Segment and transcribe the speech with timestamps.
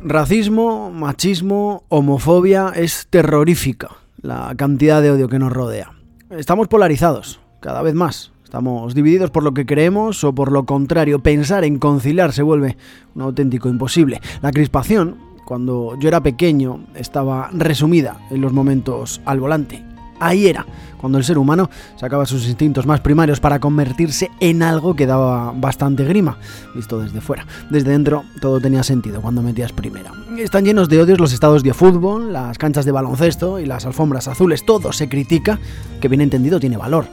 [0.00, 3.88] Racismo, machismo, homofobia es terrorífica
[4.22, 5.92] la cantidad de odio que nos rodea.
[6.30, 8.32] Estamos polarizados, cada vez más.
[8.44, 11.20] Estamos divididos por lo que creemos o por lo contrario.
[11.20, 12.76] Pensar en conciliar se vuelve
[13.14, 14.20] un auténtico imposible.
[14.42, 19.84] La crispación, cuando yo era pequeño, estaba resumida en los momentos al volante.
[20.18, 24.96] Ahí era, cuando el ser humano sacaba sus instintos más primarios para convertirse en algo
[24.96, 26.38] que daba bastante grima,
[26.74, 27.46] visto desde fuera.
[27.70, 30.12] Desde dentro todo tenía sentido cuando metías primera.
[30.38, 34.28] Están llenos de odios los estados de fútbol, las canchas de baloncesto y las alfombras
[34.28, 34.64] azules.
[34.64, 35.58] Todo se critica,
[36.00, 37.06] que bien entendido tiene valor.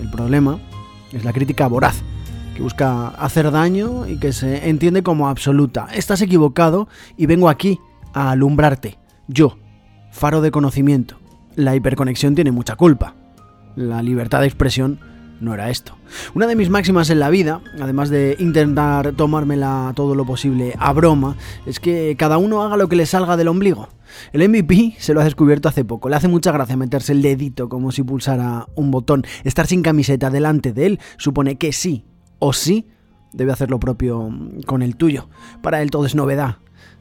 [0.00, 0.58] El problema
[1.12, 2.02] es la crítica voraz,
[2.54, 5.88] que busca hacer daño y que se entiende como absoluta.
[5.92, 7.80] Estás equivocado y vengo aquí
[8.12, 8.98] a alumbrarte.
[9.26, 9.58] Yo,
[10.10, 11.18] faro de conocimiento
[11.56, 13.14] la hiperconexión tiene mucha culpa.
[13.74, 15.00] La libertad de expresión
[15.40, 15.96] no era esto.
[16.34, 20.92] Una de mis máximas en la vida, además de intentar tomármela todo lo posible a
[20.92, 21.36] broma,
[21.66, 23.88] es que cada uno haga lo que le salga del ombligo.
[24.32, 26.08] El MVP se lo ha descubierto hace poco.
[26.08, 29.24] Le hace mucha gracia meterse el dedito como si pulsara un botón.
[29.44, 32.04] Estar sin camiseta delante de él supone que sí
[32.38, 32.88] o sí
[33.32, 34.30] debe hacer lo propio
[34.64, 35.28] con el tuyo.
[35.62, 36.56] Para él todo es novedad,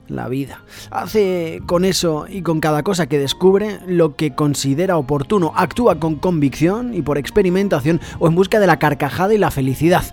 [0.07, 0.61] la vida.
[0.91, 5.53] Hace con eso y con cada cosa que descubre lo que considera oportuno.
[5.55, 10.03] Actúa con convicción y por experimentación o en busca de la carcajada y la felicidad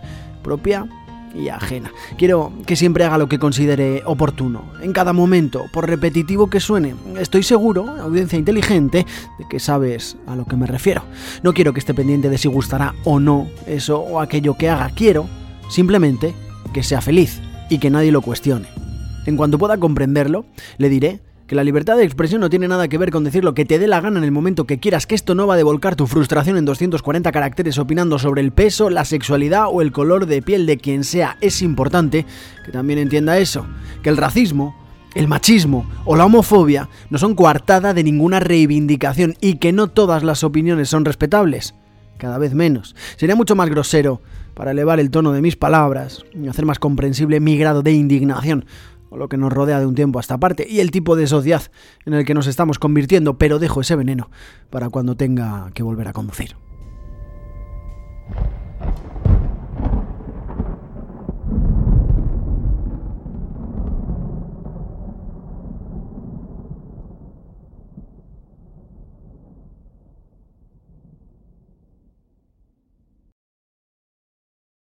[0.42, 0.88] propia
[1.34, 1.91] y ajena.
[2.19, 6.94] Quiero que siempre haga lo que considere oportuno, en cada momento, por repetitivo que suene.
[7.19, 9.06] Estoy seguro, audiencia inteligente,
[9.38, 11.02] de que sabes a lo que me refiero.
[11.42, 14.91] No quiero que esté pendiente de si gustará o no eso o aquello que haga.
[14.91, 15.26] Quiero,
[15.69, 16.34] simplemente,
[16.72, 18.81] que sea feliz y que nadie lo cuestione.
[19.25, 20.47] En cuanto pueda comprenderlo,
[20.78, 23.55] le diré que la libertad de expresión no tiene nada que ver con decir lo
[23.55, 25.59] que te dé la gana en el momento que quieras, que esto no va a
[25.59, 30.27] devolcar tu frustración en 240 caracteres opinando sobre el peso, la sexualidad o el color
[30.27, 31.37] de piel de quien sea.
[31.41, 32.27] Es importante
[32.65, 33.67] que también entienda eso,
[34.03, 34.75] que el racismo,
[35.15, 40.25] el machismo o la homofobia no son coartada de ninguna reivindicación y que no todas
[40.25, 41.75] las opiniones son respetables.
[42.19, 42.97] Cada vez menos.
[43.16, 44.22] Sería mucho más grosero
[44.55, 48.65] para elevar el tono de mis palabras y hacer más comprensible mi grado de indignación
[49.12, 51.27] o lo que nos rodea de un tiempo a esta parte, y el tipo de
[51.27, 51.62] sociedad
[52.06, 54.31] en el que nos estamos convirtiendo, pero dejo ese veneno
[54.71, 56.56] para cuando tenga que volver a conducir.